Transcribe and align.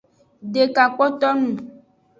Deka 0.53 0.83
kpoto 0.93 1.29
nung. 1.37 1.57